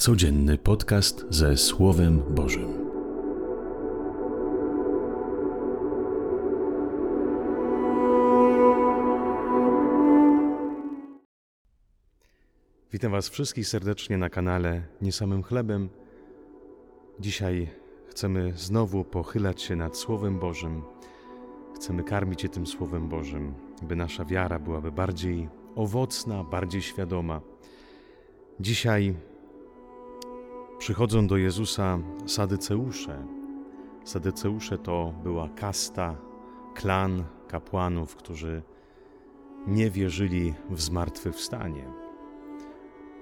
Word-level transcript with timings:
Codzienny 0.00 0.58
podcast 0.58 1.24
ze 1.30 1.56
Słowem 1.56 2.22
Bożym. 2.34 2.90
Witam 12.92 13.12
Was 13.12 13.28
wszystkich 13.28 13.68
serdecznie 13.68 14.18
na 14.18 14.30
kanale 14.30 14.82
Nie 15.02 15.12
Samym 15.12 15.42
Chlebem. 15.42 15.88
Dzisiaj 17.18 17.70
chcemy 18.08 18.52
znowu 18.56 19.04
pochylać 19.04 19.62
się 19.62 19.76
nad 19.76 19.96
Słowem 19.96 20.38
Bożym. 20.38 20.82
Chcemy 21.76 22.04
karmić 22.04 22.42
się 22.42 22.48
tym 22.48 22.66
Słowem 22.66 23.08
Bożym, 23.08 23.54
by 23.82 23.96
nasza 23.96 24.24
wiara 24.24 24.58
byłaby 24.58 24.92
bardziej 24.92 25.48
owocna, 25.76 26.44
bardziej 26.44 26.82
świadoma. 26.82 27.40
Dzisiaj 28.60 29.14
przychodzą 30.80 31.26
do 31.26 31.36
Jezusa 31.36 31.98
Sadyceusze. 32.26 33.26
Sadyceusze 34.04 34.78
to 34.78 35.14
była 35.22 35.48
kasta, 35.48 36.16
klan 36.74 37.24
kapłanów, 37.48 38.16
którzy 38.16 38.62
nie 39.66 39.90
wierzyli 39.90 40.54
w 40.70 40.80
zmartwychwstanie. 40.80 41.84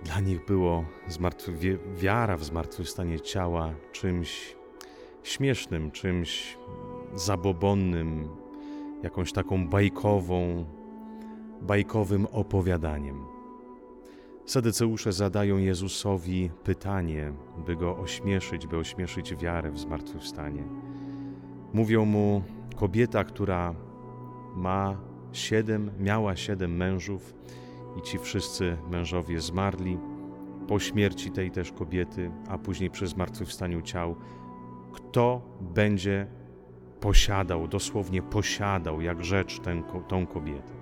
Dla 0.05 0.21
nich 0.21 0.47
było 0.47 0.85
wiara 1.95 2.37
w 2.37 2.45
zmartwychwstanie 2.45 3.21
ciała 3.21 3.75
czymś 3.93 4.57
śmiesznym, 5.23 5.91
czymś 5.91 6.59
zabobonnym, 7.15 8.29
jakąś 9.03 9.33
taką 9.33 9.69
bajkową, 9.69 10.65
bajkowym 11.63 12.27
opowiadaniem. 12.33 13.38
Sadyceusze 14.49 15.13
zadają 15.13 15.59
Jezusowi 15.59 16.51
pytanie, 16.65 17.33
by 17.67 17.77
go 17.77 17.99
ośmieszyć, 17.99 18.67
by 18.67 18.77
ośmieszyć 18.77 19.37
wiarę 19.37 19.71
w 19.71 19.79
zmartwychwstanie. 19.79 20.65
Mówią 21.73 22.05
mu, 22.05 22.43
kobieta, 22.77 23.25
która 23.25 23.75
ma 24.57 24.97
siedem, 25.33 25.91
miała 25.99 26.37
siedem 26.37 26.77
mężów 26.77 27.35
i 27.99 28.03
ci 28.03 28.19
wszyscy 28.19 28.77
mężowie 28.91 29.41
zmarli 29.41 29.99
po 30.69 30.79
śmierci 30.79 31.31
tej 31.31 31.51
też 31.51 31.73
kobiety, 31.73 32.31
a 32.49 32.59
później 32.59 32.91
przy 32.91 33.07
zmartwychwstaniu 33.07 33.83
ciał, 33.83 34.17
kto 34.93 35.43
będzie 35.61 36.27
posiadał, 37.01 37.69
dosłownie 37.69 38.23
posiadał 38.23 39.01
jak 39.01 39.25
rzecz 39.25 39.61
tę, 39.61 39.83
tą 40.09 40.27
kobietę. 40.27 40.73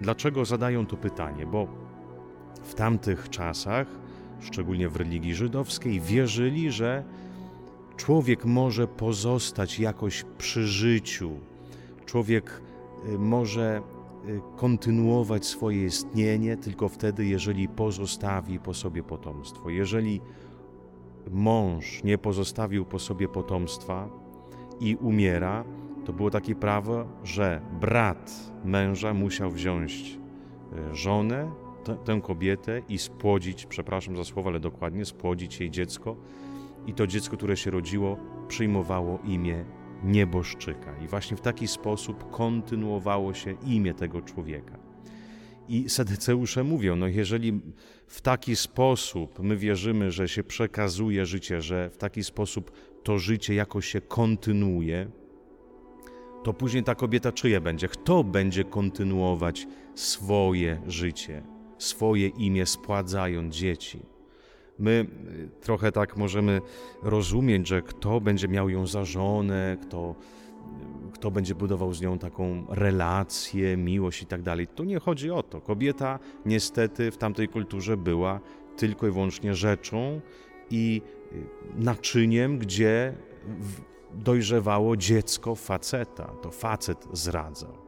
Dlaczego 0.00 0.44
zadają 0.44 0.86
to 0.86 0.96
pytanie? 0.96 1.46
Bo 1.46 1.83
w 2.62 2.74
tamtych 2.74 3.30
czasach, 3.30 3.86
szczególnie 4.40 4.88
w 4.88 4.96
religii 4.96 5.34
żydowskiej, 5.34 6.00
wierzyli, 6.00 6.70
że 6.70 7.04
człowiek 7.96 8.44
może 8.44 8.86
pozostać 8.86 9.78
jakoś 9.78 10.24
przy 10.38 10.66
życiu, 10.66 11.30
człowiek 12.06 12.62
y, 13.08 13.18
może 13.18 13.82
y, 14.28 14.40
kontynuować 14.56 15.46
swoje 15.46 15.84
istnienie 15.84 16.56
tylko 16.56 16.88
wtedy, 16.88 17.26
jeżeli 17.26 17.68
pozostawi 17.68 18.58
po 18.58 18.74
sobie 18.74 19.02
potomstwo. 19.02 19.70
Jeżeli 19.70 20.20
mąż 21.30 22.04
nie 22.04 22.18
pozostawił 22.18 22.84
po 22.84 22.98
sobie 22.98 23.28
potomstwa 23.28 24.08
i 24.80 24.96
umiera, 24.96 25.64
to 26.04 26.12
było 26.12 26.30
takie 26.30 26.54
prawo, 26.54 27.04
że 27.24 27.60
brat 27.80 28.52
męża 28.64 29.14
musiał 29.14 29.50
wziąć 29.50 30.18
y, 30.92 30.96
tę 32.04 32.20
kobietę 32.22 32.82
i 32.88 32.98
spłodzić, 32.98 33.66
przepraszam 33.66 34.16
za 34.16 34.24
słowo, 34.24 34.50
ale 34.50 34.60
dokładnie, 34.60 35.04
spłodzić 35.04 35.60
jej 35.60 35.70
dziecko. 35.70 36.16
I 36.86 36.94
to 36.94 37.06
dziecko, 37.06 37.36
które 37.36 37.56
się 37.56 37.70
rodziło, 37.70 38.16
przyjmowało 38.48 39.18
imię 39.24 39.64
nieboszczyka. 40.04 40.98
I 41.04 41.06
właśnie 41.06 41.36
w 41.36 41.40
taki 41.40 41.68
sposób 41.68 42.30
kontynuowało 42.30 43.34
się 43.34 43.56
imię 43.66 43.94
tego 43.94 44.22
człowieka. 44.22 44.78
I 45.68 45.88
sadyceusze 45.88 46.64
mówią, 46.64 46.96
no 46.96 47.06
jeżeli 47.06 47.60
w 48.06 48.20
taki 48.20 48.56
sposób 48.56 49.38
my 49.38 49.56
wierzymy, 49.56 50.10
że 50.10 50.28
się 50.28 50.44
przekazuje 50.44 51.26
życie, 51.26 51.62
że 51.62 51.90
w 51.90 51.96
taki 51.96 52.24
sposób 52.24 52.70
to 53.02 53.18
życie 53.18 53.54
jakoś 53.54 53.86
się 53.86 54.00
kontynuuje, 54.00 55.10
to 56.44 56.52
później 56.52 56.82
ta 56.82 56.94
kobieta 56.94 57.32
czyje 57.32 57.60
będzie? 57.60 57.88
Kto 57.88 58.24
będzie 58.24 58.64
kontynuować 58.64 59.66
swoje 59.94 60.82
życie? 60.86 61.53
Swoje 61.84 62.28
imię 62.28 62.66
spładzając 62.66 63.54
dzieci. 63.54 64.14
My 64.78 65.06
y, 65.60 65.60
trochę 65.60 65.92
tak 65.92 66.16
możemy 66.16 66.60
rozumieć, 67.02 67.68
że 67.68 67.82
kto 67.82 68.20
będzie 68.20 68.48
miał 68.48 68.68
ją 68.68 68.86
za 68.86 69.04
żonę, 69.04 69.76
kto, 69.82 70.14
kto 71.12 71.30
będzie 71.30 71.54
budował 71.54 71.94
z 71.94 72.00
nią 72.00 72.18
taką 72.18 72.66
relację, 72.68 73.76
miłość 73.76 74.22
i 74.22 74.26
tak 74.26 74.42
dalej. 74.42 74.66
Tu 74.66 74.84
nie 74.84 74.98
chodzi 74.98 75.30
o 75.30 75.42
to. 75.42 75.60
Kobieta 75.60 76.18
niestety 76.46 77.10
w 77.10 77.16
tamtej 77.16 77.48
kulturze 77.48 77.96
była 77.96 78.40
tylko 78.76 79.06
i 79.06 79.10
wyłącznie 79.10 79.54
rzeczą 79.54 80.20
i 80.70 81.02
y, 81.32 81.44
naczyniem, 81.76 82.58
gdzie 82.58 83.14
dojrzewało 84.14 84.96
dziecko 84.96 85.54
faceta. 85.54 86.24
To 86.42 86.50
facet 86.50 87.06
zradzał. 87.12 87.83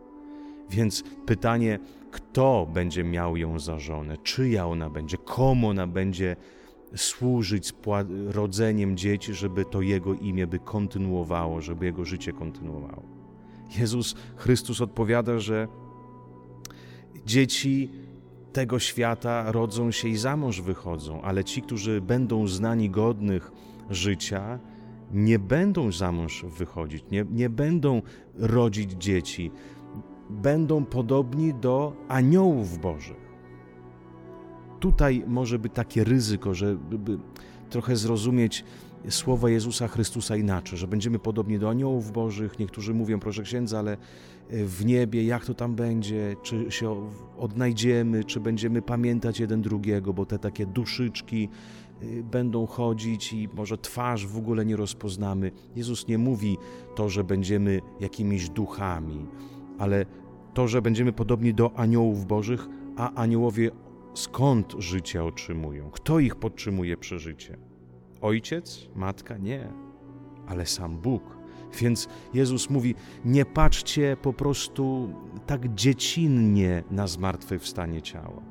Więc 0.71 1.05
pytanie, 1.27 1.79
kto 2.11 2.67
będzie 2.73 3.05
miał 3.05 3.37
ją 3.37 3.59
za 3.59 3.79
żonę, 3.79 4.17
czyja 4.17 4.67
ona 4.67 4.91
będzie, 4.91 5.17
komu 5.17 5.69
ona 5.69 5.87
będzie 5.87 6.37
służyć 6.97 7.73
rodzeniem 8.27 8.97
dzieci, 8.97 9.35
żeby 9.35 9.65
to 9.65 9.81
jego 9.81 10.15
imię 10.15 10.47
by 10.47 10.59
kontynuowało, 10.59 11.61
żeby 11.61 11.87
jego 11.87 12.05
życie 12.05 12.33
kontynuowało. 12.33 13.03
Jezus 13.79 14.15
Chrystus 14.37 14.81
odpowiada, 14.81 15.39
że 15.39 15.69
dzieci 17.27 17.91
tego 18.53 18.79
świata 18.79 19.53
rodzą 19.53 19.91
się 19.91 20.09
i 20.09 20.17
za 20.17 20.37
mąż 20.37 20.61
wychodzą, 20.61 21.23
ale 21.23 21.45
ci, 21.45 21.63
którzy 21.63 22.01
będą 22.01 22.47
znani 22.47 22.91
godnych 22.91 23.53
życia, 23.91 24.59
nie 25.13 25.39
będą 25.39 25.93
za 25.93 26.13
mąż 26.13 26.45
wychodzić, 26.45 27.05
nie, 27.11 27.25
nie 27.31 27.51
będą 27.51 28.03
rodzić 28.35 28.93
dzieci, 28.93 29.51
będą 30.31 30.85
podobni 30.85 31.55
do 31.55 31.93
aniołów 32.09 32.79
bożych. 32.79 33.27
Tutaj 34.81 35.25
może 35.27 35.59
być 35.59 35.73
takie 35.73 36.05
ryzyko, 36.05 36.55
żeby 36.55 37.19
trochę 37.71 37.97
zrozumieć 37.97 38.65
słowa 39.09 39.51
Jezusa 39.51 39.89
Chrystusa 39.89 40.37
inaczej, 40.37 40.79
że 40.79 40.89
będziemy 40.89 41.19
podobni 41.19 41.59
do 41.59 41.71
aniołów 41.71 42.13
bożych. 42.13 42.59
Niektórzy 42.59 42.95
mówią, 42.95 43.21
proszę 43.21 43.43
księdza, 43.43 43.79
ale 43.79 43.97
w 44.51 44.85
niebie, 44.85 45.25
jak 45.25 45.45
to 45.45 45.55
tam 45.55 45.75
będzie, 45.75 46.37
czy 46.43 46.71
się 46.71 47.11
odnajdziemy, 47.39 48.25
czy 48.25 48.41
będziemy 48.41 48.83
pamiętać 48.83 49.41
jeden 49.41 49.63
drugiego, 49.63 50.13
bo 50.13 50.27
te 50.27 50.39
takie 50.39 50.67
duszyczki 50.67 51.49
y, 52.03 52.23
będą 52.23 52.67
chodzić 52.67 53.33
i 53.33 53.49
może 53.55 53.79
twarz 53.79 54.27
w 54.27 54.39
ogóle 54.39 54.67
nie 54.67 54.77
rozpoznamy. 54.77 55.53
Jezus 55.77 56.09
nie 56.09 56.19
mówi 56.19 56.57
to, 56.97 57.09
że 57.09 57.25
będziemy 57.25 57.81
jakimiś 58.01 58.49
duchami 58.49 59.27
ale 59.79 60.07
to, 60.55 60.69
że 60.69 60.83
będziemy 60.83 61.13
podobni 61.13 61.55
do 61.55 61.79
aniołów 61.79 62.27
bożych, 62.27 62.69
a 62.97 63.15
aniołowie 63.15 63.71
skąd 64.15 64.75
życie 64.79 65.25
otrzymują? 65.25 65.91
Kto 65.91 66.19
ich 66.19 66.37
podtrzymuje 66.37 66.97
przeżycie? 66.97 67.57
Ojciec? 68.21 68.89
Matka? 68.95 69.37
Nie, 69.39 69.73
ale 70.47 70.67
sam 70.67 70.99
Bóg. 70.99 71.23
Więc 71.81 72.09
Jezus 72.35 72.71
mówi: 72.71 72.95
Nie 73.25 73.45
patrzcie 73.45 74.17
po 74.23 74.33
prostu 74.33 75.15
tak 75.47 75.75
dziecinnie 75.75 76.83
na 76.91 77.07
zmartwychwstanie 77.07 78.03
ciała. 78.03 78.43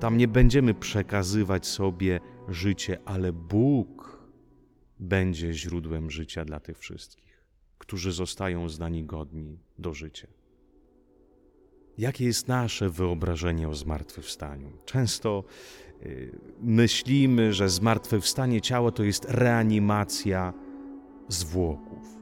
Tam 0.00 0.16
nie 0.16 0.28
będziemy 0.28 0.74
przekazywać 0.74 1.66
sobie 1.66 2.20
życie, 2.48 2.98
ale 3.04 3.32
Bóg 3.32 4.20
będzie 5.00 5.52
źródłem 5.52 6.10
życia 6.10 6.44
dla 6.44 6.60
tych 6.60 6.78
wszystkich 6.78 7.29
którzy 7.80 8.12
zostają 8.12 8.68
znani 8.68 9.04
godni 9.04 9.58
do 9.78 9.94
życia. 9.94 10.28
Jakie 11.98 12.24
jest 12.24 12.48
nasze 12.48 12.90
wyobrażenie 12.90 13.68
o 13.68 13.74
zmartwychwstaniu? 13.74 14.72
Często 14.84 15.44
y, 16.02 16.38
myślimy, 16.60 17.52
że 17.52 17.68
zmartwychwstanie 17.68 18.60
ciała 18.60 18.90
to 18.90 19.02
jest 19.04 19.24
reanimacja 19.28 20.52
zwłoków. 21.28 22.20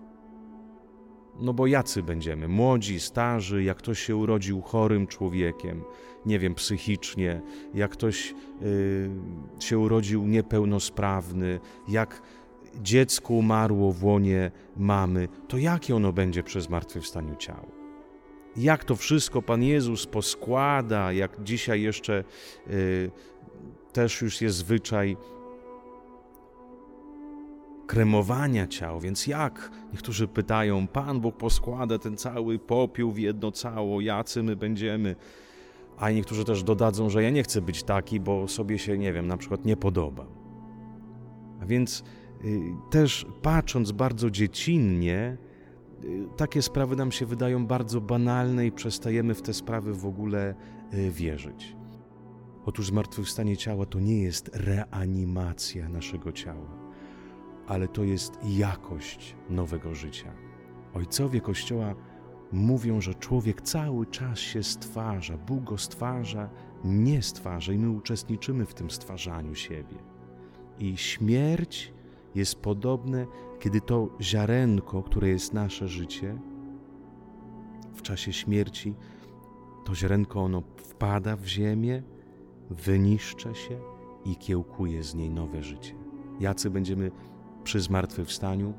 No 1.41 1.55
bo 1.55 1.67
jacy 1.67 2.03
będziemy? 2.03 2.49
Młodzi, 2.49 3.01
starzy, 3.01 3.63
jak 3.63 3.79
ktoś 3.79 3.99
się 3.99 4.17
urodził 4.17 4.61
chorym 4.61 5.07
człowiekiem, 5.07 5.85
nie 6.27 6.39
wiem, 6.39 6.55
psychicznie, 6.55 7.43
jak 7.75 7.91
ktoś 7.91 8.35
y, 8.63 9.11
się 9.61 9.79
urodził 9.79 10.27
niepełnosprawny, 10.27 11.61
jak 11.89 12.23
dziecko 12.83 13.35
umarło 13.35 13.93
w 13.93 14.05
łonie 14.05 14.51
mamy, 14.77 15.29
to 15.49 15.59
jakie 15.59 15.97
ono 15.97 16.13
będzie 16.13 16.43
przez 16.43 16.65
zmartwychwstaniu 16.65 17.37
ciało? 17.37 17.69
Jak 18.57 18.85
to 18.85 18.97
wszystko 18.97 19.43
Pan 19.43 19.63
Jezus 19.63 20.07
poskłada, 20.07 21.13
jak 21.13 21.43
dzisiaj 21.43 21.83
jeszcze 21.83 22.25
y, 22.71 23.11
też 23.93 24.23
już 24.23 24.41
jest 24.41 24.57
zwyczaj 24.57 25.17
kremowania 27.87 28.67
ciał, 28.67 29.01
więc 29.01 29.27
jak? 29.27 29.71
Niektórzy 29.93 30.29
pytają, 30.29 30.87
Pan 30.87 31.21
Bóg 31.21 31.37
poskłada 31.37 31.99
ten 31.99 32.17
cały 32.17 32.59
popiół 32.59 33.13
w 33.13 33.19
jedno 33.19 33.53
cało, 33.53 34.01
jacy 34.01 34.43
my 34.43 34.57
będziemy? 34.57 35.17
A 35.99 36.11
niektórzy 36.11 36.45
też 36.45 36.63
dodadzą, 36.63 37.11
że 37.11 37.23
ja 37.23 37.31
nie 37.31 37.43
chcę 37.43 37.61
być 37.61 37.83
taki, 37.83 38.21
bo 38.21 38.49
sobie 38.49 38.79
się, 38.79 38.99
nie 38.99 39.13
wiem, 39.13 39.27
na 39.27 39.37
przykład 39.37 39.65
nie 39.65 39.77
podoba. 39.77 40.27
A 41.63 41.67
więc 41.67 42.05
też 42.91 43.27
patrząc 43.43 43.93
bardzo 43.93 44.31
dziecinnie, 44.31 45.37
y, 46.05 46.27
takie 46.37 46.63
sprawy 46.63 46.97
nam 46.97 47.13
się 47.13 47.27
wydają 47.27 47.67
bardzo 47.67 48.01
banalne 48.01 48.67
i 48.67 48.73
przestajemy 48.73 49.35
w 49.35 49.43
te 49.43 49.55
sprawy 49.55 49.95
w 49.95 50.07
ogóle 50.07 50.55
y, 50.95 51.11
wierzyć. 51.11 51.77
Otóż 52.65 52.87
zmartwychwstanie 52.87 53.57
ciała 53.57 53.87
to 53.87 54.01
nie 54.01 54.23
jest 54.23 54.51
reanimacja 54.55 55.89
naszego 55.89 56.33
ciała 56.33 56.89
ale 57.69 57.89
to 57.89 58.05
jest 58.05 58.39
jakość 58.45 59.37
nowego 59.51 59.95
życia. 59.95 60.33
Ojcowie 60.95 61.41
Kościoła 61.41 61.95
mówią, 62.53 63.01
że 63.01 63.15
człowiek 63.15 63.63
cały 63.63 64.07
czas 64.07 64.39
się 64.39 64.63
stwarza, 64.63 65.37
Bóg 65.37 65.65
go 65.65 65.79
stwarza, 65.79 66.51
nie 66.85 67.23
stwarza 67.23 67.73
i 67.73 67.79
my 67.79 67.91
uczestniczymy 67.91 68.67
w 68.67 68.75
tym 68.75 68.91
stwarzaniu 68.91 69.55
siebie. 69.55 69.97
I 70.79 70.97
śmierć 70.97 71.93
jest 72.35 72.61
podobne, 72.61 73.27
kiedy 73.61 73.81
to 73.81 74.09
ziarenko, 74.21 75.03
które 75.03 75.29
jest 75.29 75.53
nasze 75.53 75.89
życie, 75.89 76.39
w 77.95 78.03
czasie 78.03 78.33
śmierci, 78.33 78.95
to 79.85 79.95
ziarenko 79.95 80.41
ono 80.41 80.63
wpada 80.77 81.37
w 81.37 81.47
ziemię, 81.47 82.03
wyniszcza 82.71 83.55
się 83.55 83.81
i 84.25 84.37
kiełkuje 84.37 85.03
z 85.03 85.15
niej 85.15 85.31
nowe 85.31 85.63
życie. 85.63 85.95
Jacy 86.41 86.71
będziemy 86.71 87.11
przy 87.65 87.81
zmartwychwstaniu? 87.81 88.75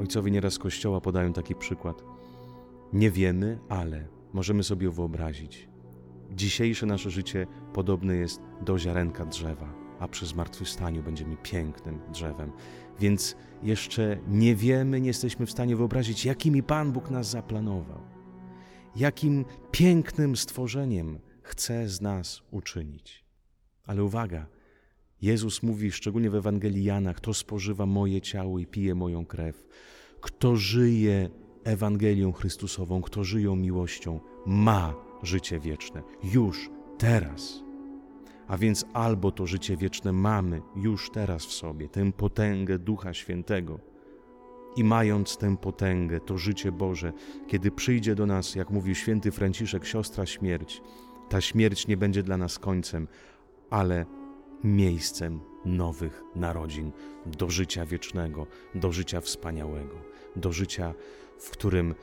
Ojcowie 0.00 0.30
nieraz 0.30 0.58
Kościoła 0.58 1.00
podają 1.00 1.32
taki 1.32 1.54
przykład. 1.54 2.04
Nie 2.92 3.10
wiemy, 3.10 3.58
ale 3.68 4.08
możemy 4.32 4.62
sobie 4.62 4.90
wyobrazić. 4.90 5.68
Dzisiejsze 6.32 6.86
nasze 6.86 7.10
życie 7.10 7.46
podobne 7.72 8.16
jest 8.16 8.42
do 8.64 8.78
ziarenka 8.78 9.24
drzewa, 9.26 9.74
a 10.04 10.08
przy 10.08 10.26
zmartwychwstaniu 10.26 11.02
będziemy 11.02 11.36
pięknym 11.36 12.00
drzewem. 12.12 12.52
Więc 13.00 13.36
jeszcze 13.62 14.18
nie 14.28 14.54
wiemy, 14.54 15.00
nie 15.00 15.06
jesteśmy 15.06 15.46
w 15.46 15.50
stanie 15.50 15.76
wyobrazić, 15.76 16.24
jakimi 16.24 16.62
Pan 16.62 16.92
Bóg 16.92 17.10
nas 17.10 17.30
zaplanował, 17.30 18.00
jakim 18.96 19.44
pięknym 19.70 20.36
stworzeniem 20.36 21.18
chce 21.42 21.88
z 21.88 22.00
nas 22.00 22.42
uczynić. 22.50 23.24
Ale 23.86 24.04
uwaga, 24.04 24.46
Jezus 25.22 25.62
mówi 25.62 25.92
szczególnie 25.92 26.30
w 26.30 26.34
Ewangelii 26.34 26.84
Jana, 26.84 27.14
kto 27.14 27.34
spożywa 27.34 27.86
moje 27.86 28.20
ciało 28.20 28.58
i 28.58 28.66
pije 28.66 28.94
moją 28.94 29.26
krew, 29.26 29.66
kto 30.20 30.56
żyje 30.56 31.30
Ewangelią 31.64 32.32
Chrystusową, 32.32 33.02
kto 33.02 33.24
żyje 33.24 33.56
miłością, 33.56 34.20
ma 34.46 34.94
życie 35.22 35.60
wieczne 35.60 36.02
już 36.24 36.70
teraz. 36.98 37.63
A 38.48 38.56
więc 38.56 38.84
albo 38.92 39.32
to 39.32 39.46
życie 39.46 39.76
wieczne 39.76 40.12
mamy 40.12 40.62
już 40.76 41.10
teraz 41.10 41.46
w 41.46 41.52
sobie, 41.52 41.88
tę 41.88 42.12
potęgę 42.12 42.78
Ducha 42.78 43.14
Świętego, 43.14 43.78
i 44.76 44.84
mając 44.84 45.36
tę 45.36 45.56
potęgę, 45.56 46.20
to 46.20 46.38
życie 46.38 46.72
Boże, 46.72 47.12
kiedy 47.46 47.70
przyjdzie 47.70 48.14
do 48.14 48.26
nas, 48.26 48.54
jak 48.54 48.70
mówił 48.70 48.94
święty 48.94 49.32
Franciszek, 49.32 49.84
siostra 49.84 50.26
śmierć, 50.26 50.82
ta 51.28 51.40
śmierć 51.40 51.86
nie 51.86 51.96
będzie 51.96 52.22
dla 52.22 52.36
nas 52.36 52.58
końcem, 52.58 53.08
ale 53.70 54.06
miejscem 54.64 55.40
nowych 55.64 56.22
narodzin, 56.34 56.92
do 57.26 57.50
życia 57.50 57.86
wiecznego, 57.86 58.46
do 58.74 58.92
życia 58.92 59.20
wspaniałego, 59.20 59.96
do 60.36 60.52
życia, 60.52 60.94
w 61.38 61.50
którym 61.50 61.94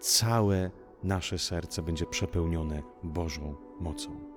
całe 0.00 0.70
nasze 1.02 1.38
serce 1.38 1.82
będzie 1.82 2.06
przepełnione 2.06 2.82
Bożą 3.02 3.54
mocą. 3.80 4.34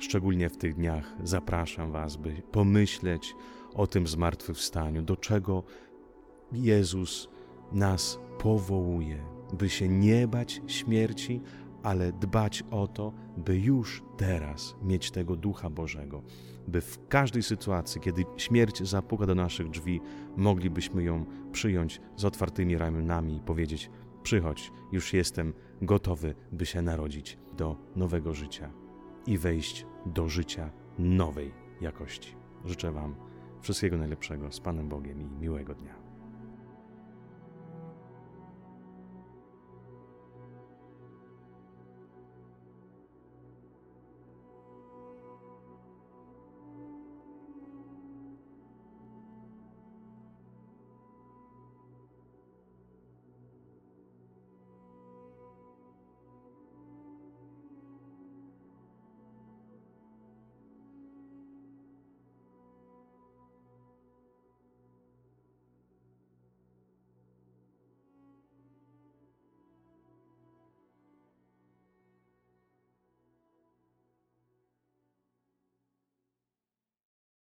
Szczególnie 0.00 0.48
w 0.48 0.56
tych 0.56 0.74
dniach 0.74 1.14
zapraszam 1.24 1.92
Was, 1.92 2.16
by 2.16 2.42
pomyśleć 2.52 3.34
o 3.74 3.86
tym 3.86 4.06
zmartwychwstaniu, 4.06 5.02
do 5.02 5.16
czego 5.16 5.62
Jezus 6.52 7.28
nas 7.72 8.18
powołuje, 8.38 9.24
by 9.52 9.68
się 9.68 9.88
nie 9.88 10.28
bać 10.28 10.62
śmierci, 10.66 11.40
ale 11.82 12.12
dbać 12.12 12.64
o 12.70 12.86
to, 12.86 13.12
by 13.36 13.58
już 13.58 14.02
teraz 14.16 14.76
mieć 14.82 15.10
tego 15.10 15.36
Ducha 15.36 15.70
Bożego, 15.70 16.22
by 16.68 16.80
w 16.80 17.08
każdej 17.08 17.42
sytuacji, 17.42 18.00
kiedy 18.00 18.24
śmierć 18.36 18.88
zapuka 18.88 19.26
do 19.26 19.34
naszych 19.34 19.70
drzwi, 19.70 20.00
moglibyśmy 20.36 21.02
ją 21.02 21.24
przyjąć 21.52 22.00
z 22.16 22.24
otwartymi 22.24 22.78
ramionami 22.78 23.36
i 23.36 23.40
powiedzieć: 23.40 23.90
Przychodź, 24.22 24.72
już 24.92 25.12
jestem 25.12 25.54
gotowy, 25.82 26.34
by 26.52 26.66
się 26.66 26.82
narodzić 26.82 27.38
do 27.56 27.76
nowego 27.96 28.34
życia 28.34 28.72
i 29.26 29.38
wejść 29.38 29.86
do 30.06 30.28
życia 30.28 30.70
nowej 30.98 31.52
jakości. 31.80 32.36
Życzę 32.64 32.92
Wam 32.92 33.14
wszystkiego 33.60 33.96
najlepszego 33.96 34.52
z 34.52 34.60
Panem 34.60 34.88
Bogiem 34.88 35.22
i 35.22 35.40
miłego 35.40 35.74
dnia. 35.74 36.09